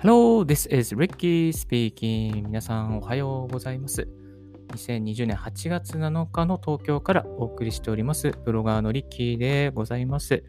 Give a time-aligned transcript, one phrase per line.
[0.00, 2.44] Hello, this is Ricky speaking.
[2.44, 4.06] 皆さんおはようございます。
[4.68, 10.44] 2020年8月7日の東京からお送りしております、ブロガーのリッキーでございます。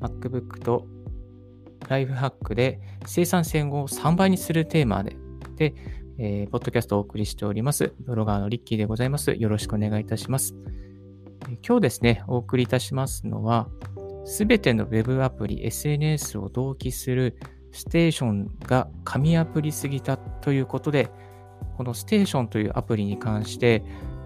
[0.00, 0.86] MacBook と
[1.88, 5.16] ライフハックで生産性を3倍にするテーマで、
[5.56, 5.74] で、
[6.18, 9.32] えー、ポッドキャストをお送りしております、ブロガーのリッキーでございます。
[9.32, 10.54] よろしくお願いいたします。
[11.66, 13.68] 今日ですね、お送りいたしますのは、
[14.24, 17.36] すべての Web アプリ、SNS を同期する
[17.72, 21.10] ステーションが紙アプリすぎたということで、
[21.76, 23.82] このステーションというアプリに関して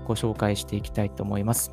[0.06, 1.72] ご紹介していきたいと思います。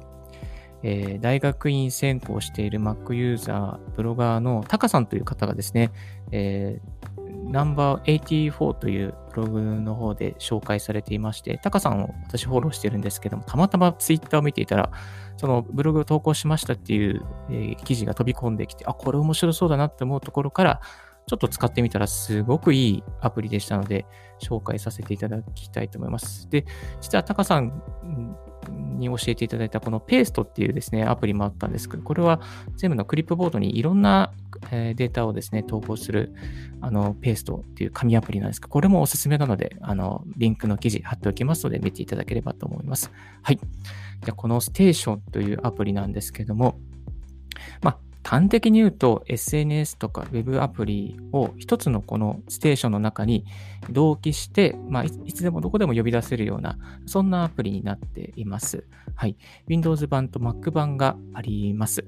[0.84, 5.92] えー、大学院専攻している Mac ユーザー、ブロガーのタカさんという方がですね、
[6.32, 14.92] えー、ナンバー84というブログの方で紹介されていまして、タカさんを私フォローしてるんですけども、たまたまツイッターを見ていたら、
[15.38, 20.82] そのブログを投稿しましたっていう、えー、記事が飛び込んできて、あ、これ面白そうだなって思うところから、
[21.28, 24.06] ちょっと使ってみたらすごくいいアプリでしたので、
[24.42, 26.50] 紹介させていただきたいと思います。
[26.50, 26.66] で、
[27.00, 27.82] 実はタカさん
[28.72, 32.42] に教えていただいたこのペーストっていうですね、アプリもあったんですけど、これは
[32.76, 34.32] 全部のクリップボードにいろんな
[34.70, 36.34] データをですね、投稿する、
[36.82, 43.12] あの、ペーストっていう紙アプリなんですけど、これもおすすめなので、あの、リンクの記事貼っておきますので、見ていただければと思います。
[43.42, 43.60] はい。
[44.24, 46.80] じゃこのステーションというアプリなんですけども、
[47.82, 53.46] まあ、端的に言うと SNS とか Web アプリを一つのこのステーションの中に
[53.90, 58.86] 同期して、まあ、いつでもどこでも呼び出せるような、そんなアプリになっています。
[59.16, 59.36] はい。
[59.68, 62.06] Windows 版と Mac 版があります。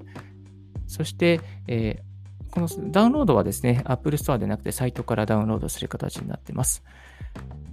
[0.86, 6.84] そして、えー、このダウンロードはですね、Apple Store でなくてサイトからダウンロードする形になっています。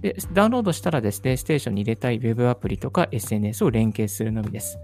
[0.00, 4.78] でダウンロードしたらですね、ステーションに入れたい Web アプリとか SNS を連携するのみです。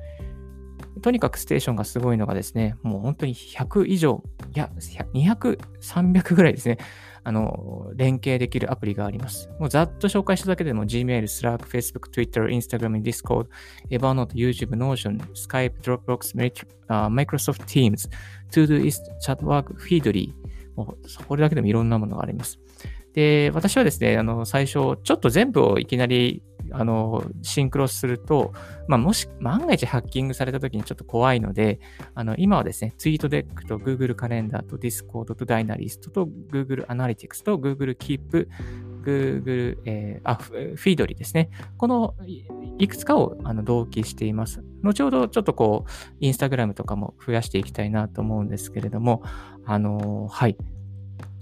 [1.00, 4.22] とにかくステーションがすごいのがですね、もう本当に100以上、
[4.54, 4.70] いや、
[5.14, 6.78] 200、300ぐらいですね、
[7.24, 9.50] あの、連携できるアプリがあります。
[9.58, 13.46] もうざっと紹介しただけでも Gmail、Slack、Facebook、Twitter、Instagram、Discord、
[13.90, 16.34] Evernote、YouTube、Notion、Skype、Dropbox、
[16.88, 18.08] Microsoft Teams、
[18.50, 20.32] Todoist、Chatwork、Feedly、
[20.76, 22.58] もうこれだけでもいろんなものがあります。
[23.14, 26.42] で、私はですね、あの、最初、ちょっと全部をいきなり
[26.72, 28.52] あの、シンクロすると、
[28.88, 31.80] まあ、もし、万が一ハッキングされた時にちょっと怖いので、
[32.14, 38.48] あの、今はですね、ツイートデックと Google カレンダーと Discord と Dynalist と Google Analytics と Google Keep、
[39.02, 41.50] Google、えー、あ、フィードリーですね。
[41.76, 42.14] この
[42.78, 44.62] いくつかをあの同期しています。
[44.82, 49.22] 後ほどちょっとこう、Instagram とかも増やしていきたいなと思うんですけれども、
[49.64, 50.56] あのはい。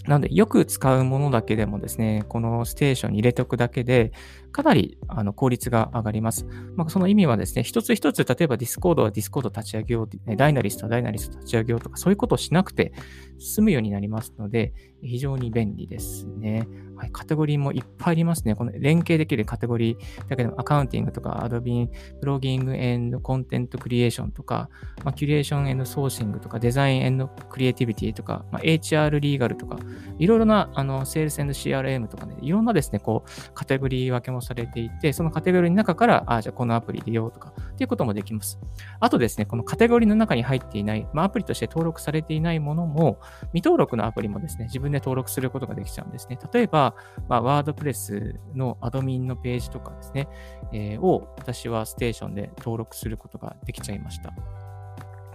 [0.07, 4.13] なので、よく使うものだけでもですね、このステーションに入れておくだけで、
[4.57, 6.47] かなりあの効率が上がります。
[6.77, 12.95] まあ、その意味はですね、一つ一つ、例えば Discord は Discord 立ち上げよう、 Dynalist は Dynalist 立ち上げようとか、そういうことをしなくて
[13.39, 14.73] 済むようになりますので、
[15.03, 16.67] 非常に便利ですね。
[16.97, 18.55] はい、カテゴリーもいっぱいありますね。
[18.55, 24.71] この連携できるカテゴリーだけでも accounting とか、 admin、 blogging and content creation とか、
[25.05, 29.79] まあ、キュレーションエンドソーシングとか、デザインエンドクリエイティビティとか、まあ、HR リーガルとか、
[30.19, 38.59] いろいろなあのセールスエンド CRM とかね、いろんなですね、こう、カテゴリー分けもされていて、そのカテゴリーの中から、あ、じゃあこのアプリ利用とか、っていうこともできます。
[39.01, 43.19] あとですね、このカテゴリーの中に入っていない、まあ、アプリとして登録されていないものも、
[43.53, 46.39] 未登録のアプリもですね、自分で登録することができちゃうんですね。
[46.53, 46.95] 例えば、
[47.29, 50.29] まあ、ワードプレスのアドミンのページとかですね、
[50.73, 54.33] えー、を私はステーションで登録することができちゃいました。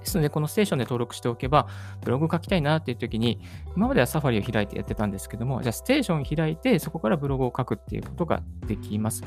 [0.02, 1.68] ですので、このステーションで登録しておけば、
[2.04, 3.40] ブログ書きたいなっていう時に、
[3.76, 9.24] 今まではサファリを開いてやってたんですけども、じゃあステーション開いて、そこからブログを書くっていうことができます。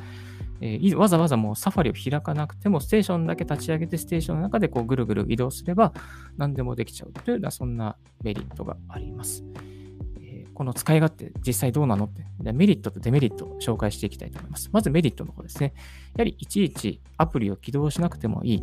[0.61, 5.93] えー、わざわざもうサファリを開かなくても、ステーションだけ立ち上げて、ステーションの中でこうぐるぐる移動すれば、
[6.37, 9.45] 何でもできちゃうというような、そんなメリットがあります。
[10.55, 14.71] この使い勝手、実際どうなのって、メリットとデメリットを紹介していきたいと思います。
[14.73, 15.75] まずメリットの方ですね。
[16.17, 18.63] やはりいちいちアプリを起動しなくてもいい。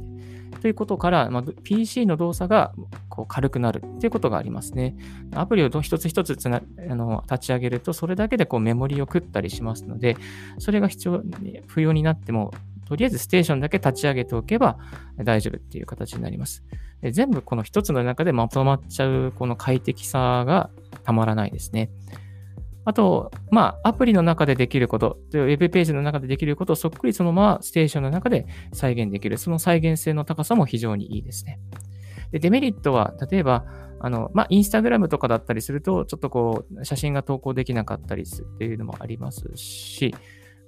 [0.61, 2.73] ということから、まあ、PC の動作が
[3.09, 4.95] こう軽くなるということがありますね。
[5.33, 10.17] アプリを一つ一つつなあの立ち上げると、それだけでこうメモリを食ったりしますので、
[10.59, 11.21] それが必要、
[11.67, 12.53] 不要になっても、
[12.85, 14.77] とりあえずステーションだけ立ち上げておけば
[15.17, 16.63] 大丈夫っていう形になります。
[17.01, 20.69] で全部この一つの中でまとまっちゃうこの快適さが
[21.11, 21.91] たまらないですね。
[22.85, 29.37] あと、まあ、アプリの中でできること、ウェブページの中でできることをそっくりそのままステーションの中で再現できる。
[29.37, 31.59] その再現性の高さも非常にいいですね。
[32.31, 33.65] で、デメリットは、例えば、
[33.99, 40.15] あの、まあ、インスタグラムとかだったりすると、ちょっとこう、写真が投稿できなかったりするっていうのもありますし、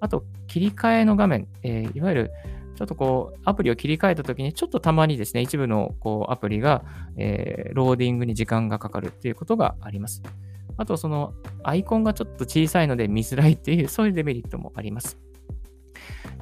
[0.02, 2.32] あと、切り替えの画面、えー、いわゆる、
[2.76, 6.84] ちょっとこう、アプリを切り替えたときに、ちょっとたまにですね、一部のこうアプリが、
[7.18, 10.24] えー、ローディングに時間がかかるっていうことがあります。
[10.78, 11.34] あとその
[11.64, 15.18] アイコンがちょっと小さいので見づらいっていう、そういうデメリットもあります。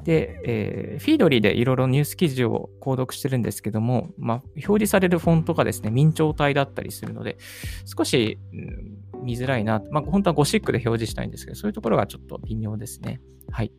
[0.04, 7.36] で、えー、フィードリーでいろいろニュース記事を購読してるんですけども、まあ、表示されるフォントがですね、明朝体だったりするので、
[7.84, 9.82] 少し、うん、見づらいな。
[9.90, 13.20] まあ、本当はゴシックで表示したいんですけど、そういうところがちょっと微妙ですね。
[13.50, 13.72] はい。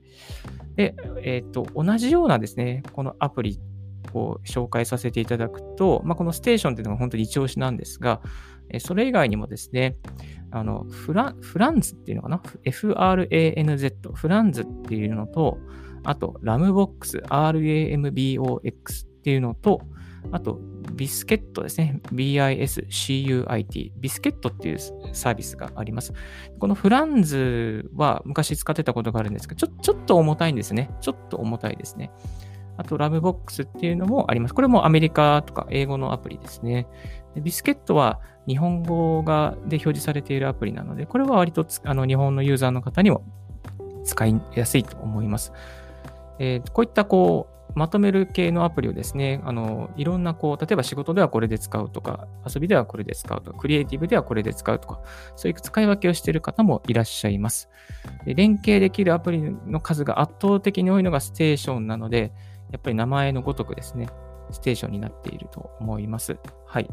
[0.76, 3.60] で、えっ、ー、と、同じようなですね、このアプリ
[4.14, 8.22] を紹介させていただくと、まあ、このステーションっていうのが本当に一押しなんですが、
[8.80, 9.98] それ以外にもですね、
[10.52, 15.58] あのフラフランズっていうのかな ?FRANZ、フランズっていうのと、
[16.04, 19.82] あと、ラムボックス、RAMBOX っていうのと、
[20.32, 20.60] あと、
[20.94, 22.00] ビスケットですね。
[22.14, 23.92] BISCUIT。
[23.96, 24.80] ビスケットっていう
[25.14, 26.14] サービスがあります。
[26.60, 30.92] このフランズは昔使ってたことがあるんですけど、ちょちょっと重たいんですね。
[31.02, 32.12] ちょっと重たいですね。
[32.78, 34.54] あと、ラムボックスっていうのもあります。
[34.54, 36.88] これもアメリカとか英語のアプリですね。
[37.36, 43.24] ビスケットは日本語がで表示されているアプリなので、これは割とあの日本のユーザーの方にも
[44.04, 45.54] 使いやすいと思います。
[46.40, 55.02] えー、こういったこうまとめる系のアプリをですね、あのいろんなこう、例えば仕事ではこれで使うとか、遊びではこれで使うとか、クリエイティブではこれで使うとか、
[55.36, 57.70] そういう使い分けをしている方もいらっしゃいます。
[58.26, 62.32] で連携できるアプリの数が圧倒的に多いのがステーションなので、
[62.72, 64.08] やっぱり名前のごとくですね、
[64.54, 66.38] ステーションになっていると思います。
[66.66, 66.90] はい。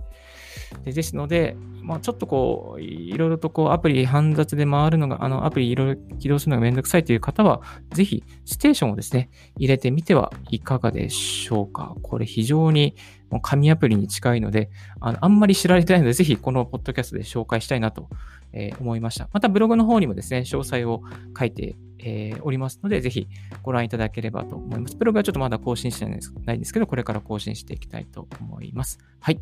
[0.84, 7.62] でですので、まあ、ちょっとこう、いろいろとこう、アプリ煩雑で回るのが、あの、アプリいろいろ起動するのがめんどくさいという方は、
[7.94, 11.94] ぜひ、ステーションをですね、入れてみてはいかがでしょうか。
[12.02, 12.94] これ非常に
[13.30, 14.70] もう紙アプリに近いので、
[15.00, 18.08] あのあんまり知られてないので、ぜひこのポッドキャストで紹介したいなと、
[18.52, 19.28] えー、思いました。
[19.32, 21.02] またブログの方にもですね、詳細を
[21.38, 23.28] 書いてえー、おりますので、ぜひ
[23.62, 24.96] ご覧いただければと思います。
[24.96, 26.12] ブログはちょっとまだ更新してな
[26.54, 28.98] いんですけど、これから更新していきたいと思います。
[29.20, 29.40] はい。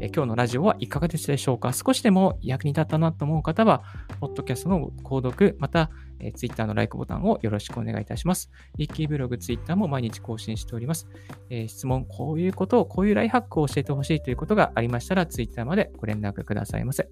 [0.00, 1.72] えー、今日のラジオはいかがでしたでしょうか？
[1.72, 3.84] 少しでも役に立ったなと思う方は、
[4.20, 5.90] ポッドキャストの購読、また、
[6.20, 8.50] えー、Twitter の LIKE ボタンをよろしくお願いいたします。
[8.76, 11.08] リッキーブログ、Twitter も毎日更新しております。
[11.48, 17.08] えー、質問、こういうことを、こういうライハックを教えてほしいということがありましたら、Twitter までご連絡くださいませ。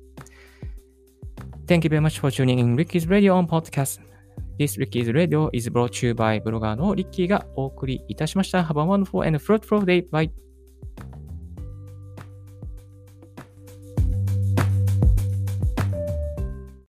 [1.66, 4.15] Thank you very much for tuning in Ricky's Radio on Podcast.
[4.58, 8.62] This Ricky's Radio is brought to you by ブロガーのリッキーがお送りいたしました。
[8.62, 10.08] Have a wonderful and fruitful day.
[10.08, 10.45] Bye.